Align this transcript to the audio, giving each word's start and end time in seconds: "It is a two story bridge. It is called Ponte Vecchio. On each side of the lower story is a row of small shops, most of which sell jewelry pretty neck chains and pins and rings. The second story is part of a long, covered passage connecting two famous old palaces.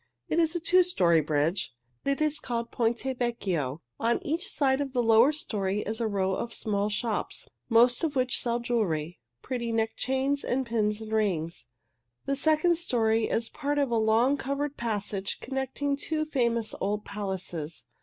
"It 0.29 0.39
is 0.39 0.55
a 0.55 0.59
two 0.59 0.81
story 0.81 1.21
bridge. 1.21 1.75
It 2.05 2.21
is 2.21 2.39
called 2.39 2.71
Ponte 2.71 3.03
Vecchio. 3.19 3.83
On 3.99 4.17
each 4.25 4.47
side 4.49 4.81
of 4.81 4.93
the 4.93 5.03
lower 5.03 5.31
story 5.31 5.81
is 5.81 6.01
a 6.01 6.07
row 6.07 6.31
of 6.33 6.55
small 6.55 6.89
shops, 6.89 7.45
most 7.69 8.03
of 8.03 8.15
which 8.15 8.39
sell 8.41 8.59
jewelry 8.59 9.19
pretty 9.43 9.71
neck 9.71 9.91
chains 9.95 10.43
and 10.43 10.65
pins 10.65 11.01
and 11.01 11.11
rings. 11.11 11.67
The 12.25 12.35
second 12.35 12.79
story 12.79 13.25
is 13.25 13.49
part 13.49 13.77
of 13.77 13.91
a 13.91 13.95
long, 13.95 14.37
covered 14.37 14.75
passage 14.75 15.39
connecting 15.39 15.95
two 15.95 16.25
famous 16.25 16.73
old 16.81 17.05
palaces. 17.05 17.85